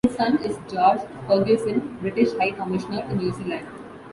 His 0.03 0.15
son 0.15 0.37
is 0.43 0.57
George 0.67 1.01
Fergusson, 1.27 1.99
British 1.99 2.31
High 2.33 2.49
Commissioner 2.53 3.03
to 3.07 3.15
New 3.15 3.31
Zealand. 3.33 3.67